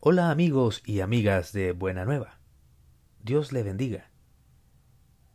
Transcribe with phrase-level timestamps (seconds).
[0.00, 2.38] Hola amigos y amigas de Buena Nueva.
[3.20, 4.12] Dios le bendiga.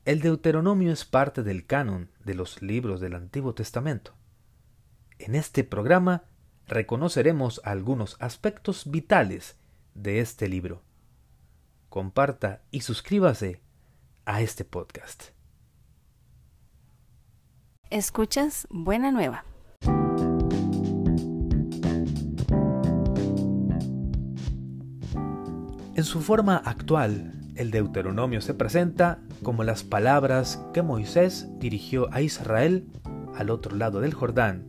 [0.05, 4.15] El Deuteronomio es parte del canon de los libros del Antiguo Testamento.
[5.19, 6.23] En este programa
[6.65, 9.59] reconoceremos algunos aspectos vitales
[9.95, 10.81] de este libro.
[11.89, 13.61] Comparta y suscríbase
[14.23, 15.31] a este podcast.
[17.89, 19.43] Escuchas Buena Nueva.
[26.03, 32.19] En su forma actual, el Deuteronomio se presenta como las palabras que Moisés dirigió a
[32.19, 32.89] Israel
[33.37, 34.67] al otro lado del Jordán,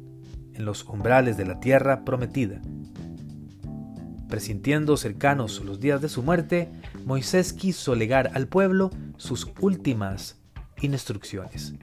[0.53, 2.63] en los umbrales de la tierra prometida.
[4.29, 6.71] Presintiendo cercanos los días de su muerte,
[7.05, 10.41] Moisés quiso legar al pueblo sus últimas
[10.83, 11.75] instrucciones.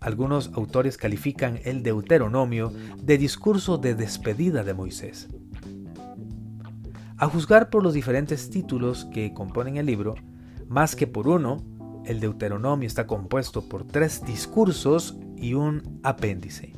[0.00, 5.28] Algunos autores califican el Deuteronomio de discurso de despedida de Moisés.
[7.20, 10.14] A juzgar por los diferentes títulos que componen el libro,
[10.68, 11.64] más que por uno,
[12.04, 16.74] el Deuteronomio está compuesto por tres discursos y un apéndice.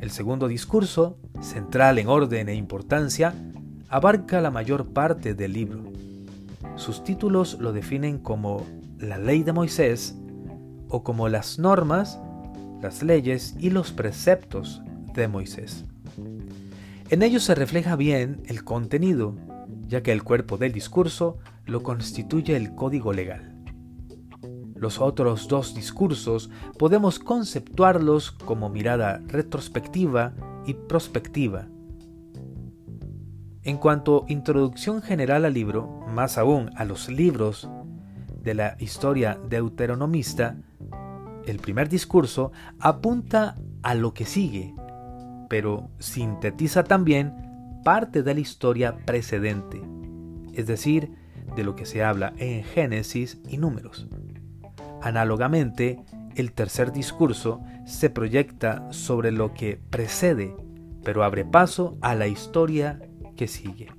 [0.00, 3.34] El segundo discurso, central en orden e importancia,
[3.90, 5.84] abarca la mayor parte del libro.
[6.76, 8.64] Sus títulos lo definen como
[8.98, 10.16] la ley de Moisés
[10.88, 12.18] o como las normas,
[12.80, 14.82] las leyes y los preceptos
[15.12, 15.84] de Moisés.
[17.10, 19.36] En ellos se refleja bien el contenido,
[19.86, 23.62] ya que el cuerpo del discurso lo constituye el código legal.
[24.74, 30.34] Los otros dos discursos podemos conceptuarlos como mirada retrospectiva
[30.66, 31.68] y prospectiva.
[33.62, 37.68] En cuanto introducción general al libro, más aún a los libros
[38.42, 40.56] de la historia deuteronomista,
[41.46, 44.74] el primer discurso apunta a lo que sigue,
[45.54, 47.32] pero sintetiza también
[47.84, 49.80] parte de la historia precedente,
[50.52, 51.12] es decir,
[51.54, 54.08] de lo que se habla en Génesis y Números.
[55.00, 56.00] Análogamente,
[56.34, 60.56] el tercer discurso se proyecta sobre lo que precede,
[61.04, 62.98] pero abre paso a la historia
[63.36, 63.92] que sigue.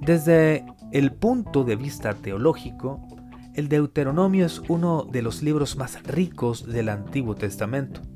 [0.00, 3.06] Desde el punto de vista teológico,
[3.54, 8.09] el Deuteronomio es uno de los libros más ricos del Antiguo Testamento.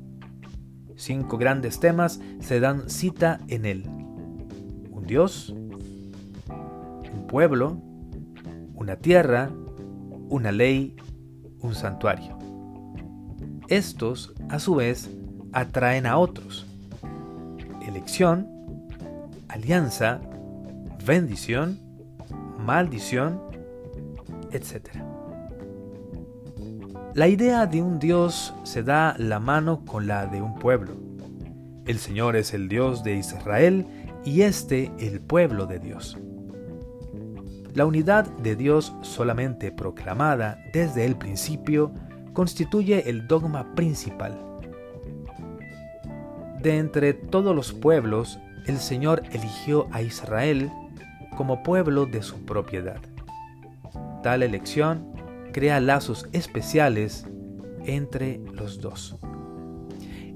[0.95, 3.83] Cinco grandes temas se dan cita en él.
[4.91, 5.53] Un Dios,
[7.13, 7.81] un pueblo,
[8.73, 9.51] una tierra,
[10.29, 10.95] una ley,
[11.61, 12.37] un santuario.
[13.67, 15.09] Estos, a su vez,
[15.51, 16.67] atraen a otros.
[17.87, 18.47] Elección,
[19.47, 20.21] alianza,
[21.05, 21.79] bendición,
[22.59, 23.41] maldición,
[24.51, 25.14] etc.
[27.15, 30.97] La idea de un Dios se da la mano con la de un pueblo.
[31.85, 33.87] El Señor es el Dios de Israel
[34.25, 36.17] y este el pueblo de Dios.
[37.73, 41.93] La unidad de Dios solamente proclamada desde el principio
[42.33, 44.37] constituye el dogma principal.
[46.61, 50.69] De entre todos los pueblos, el Señor eligió a Israel
[51.37, 52.99] como pueblo de su propiedad.
[54.21, 55.14] Tal elección
[55.55, 57.25] crea lazos especiales
[57.85, 59.15] entre los dos.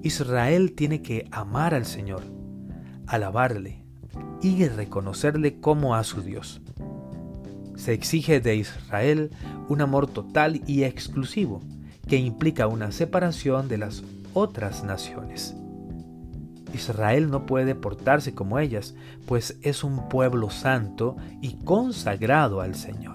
[0.02, 2.22] Israel tiene que amar al Señor,
[3.06, 3.84] alabarle
[4.41, 6.62] y reconocerle como a su Dios.
[7.75, 9.31] Se exige de Israel
[9.68, 11.63] un amor total y exclusivo
[12.07, 15.53] que implica una separación de las otras naciones.
[16.74, 23.09] Israel no puede portarse como ellas, pues es un pueblo santo y consagrado al Señor.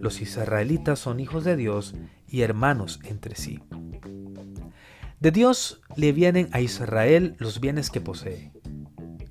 [0.00, 1.94] Los israelitas son hijos de Dios
[2.28, 3.60] y hermanos entre sí.
[5.18, 8.52] De Dios le vienen a Israel los bienes que posee.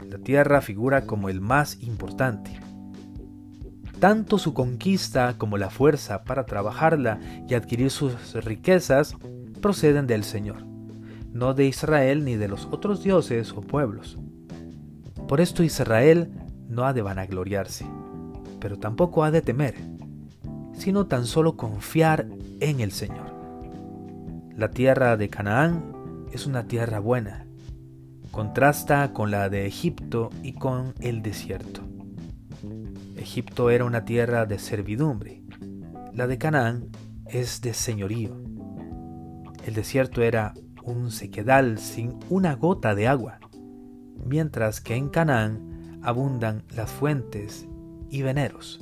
[0.10, 2.60] La tierra figura como el más importante.
[4.00, 9.16] Tanto su conquista como la fuerza para trabajarla y adquirir sus riquezas
[9.62, 10.66] proceden del Señor,
[11.32, 14.20] no de Israel ni de los otros dioses o pueblos.
[15.28, 16.32] Por esto Israel
[16.68, 17.86] no ha de vanagloriarse,
[18.60, 19.97] pero tampoco ha de temer
[20.78, 22.28] sino tan solo confiar
[22.60, 23.34] en el Señor.
[24.56, 27.48] La tierra de Canaán es una tierra buena,
[28.32, 31.82] contrasta con la de Egipto y con el desierto.
[33.16, 35.44] Egipto era una tierra de servidumbre,
[36.14, 36.88] la de Canaán
[37.28, 38.36] es de señorío.
[39.66, 40.54] El desierto era
[40.84, 43.40] un sequedal sin una gota de agua,
[44.26, 47.68] mientras que en Canaán abundan las fuentes
[48.10, 48.80] y veneros.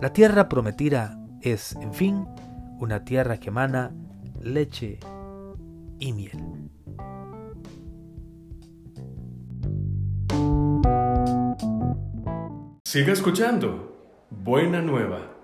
[0.00, 2.24] La tierra prometida es, en fin,
[2.78, 3.92] una tierra que emana
[4.40, 5.00] leche
[5.98, 6.70] y miel.
[12.84, 14.26] Siga escuchando.
[14.30, 15.34] Buena nueva.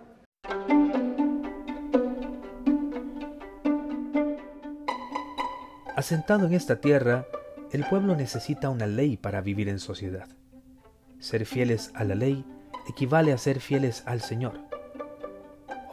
[5.97, 7.27] Asentado en esta tierra,
[7.73, 10.29] el pueblo necesita una ley para vivir en sociedad.
[11.19, 12.45] Ser fieles a la ley
[12.89, 14.61] equivale a ser fieles al Señor.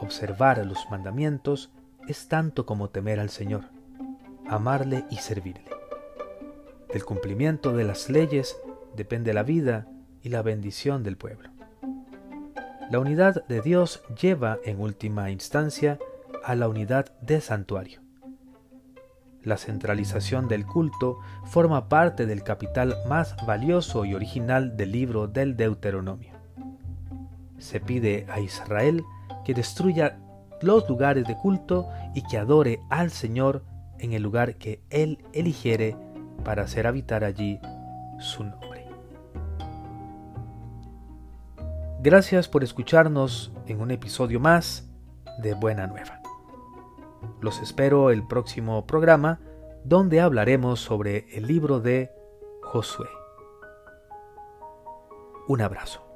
[0.00, 1.70] Observar los mandamientos
[2.08, 3.64] es tanto como temer al Señor,
[4.48, 5.64] amarle y servirle.
[6.92, 8.56] Del cumplimiento de las leyes
[8.96, 9.86] depende la vida
[10.22, 11.50] y la bendición del pueblo.
[12.90, 15.98] La unidad de Dios lleva en última instancia
[16.44, 18.00] a la unidad de santuario.
[19.42, 25.56] La centralización del culto forma parte del capital más valioso y original del libro del
[25.56, 26.31] Deuteronomio.
[27.62, 29.04] Se pide a Israel
[29.44, 30.18] que destruya
[30.60, 33.64] los lugares de culto y que adore al Señor
[33.98, 35.96] en el lugar que Él eligiere
[36.44, 37.60] para hacer habitar allí
[38.18, 38.86] su nombre.
[42.00, 44.90] Gracias por escucharnos en un episodio más
[45.38, 46.20] de Buena Nueva.
[47.40, 49.38] Los espero el próximo programa
[49.84, 52.10] donde hablaremos sobre el libro de
[52.62, 53.08] Josué.
[55.46, 56.11] Un abrazo.